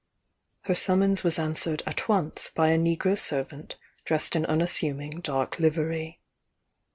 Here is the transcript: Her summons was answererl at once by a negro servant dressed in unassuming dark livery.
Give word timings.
Her 0.61 0.73
summons 0.73 1.23
was 1.23 1.37
answererl 1.37 1.83
at 1.85 2.07
once 2.07 2.49
by 2.49 2.69
a 2.69 2.75
negro 2.79 3.15
servant 3.15 3.77
dressed 4.03 4.35
in 4.35 4.47
unassuming 4.47 5.19
dark 5.21 5.59
livery. 5.59 6.19